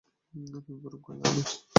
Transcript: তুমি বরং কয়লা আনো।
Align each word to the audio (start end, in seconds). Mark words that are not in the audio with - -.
তুমি 0.65 0.79
বরং 0.83 0.99
কয়লা 1.05 1.23
আনো। 1.29 1.41